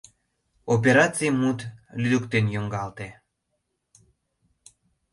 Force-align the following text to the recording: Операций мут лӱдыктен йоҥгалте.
Операций 0.75 1.31
мут 1.39 1.59
лӱдыктен 2.01 2.45
йоҥгалте. 2.53 3.09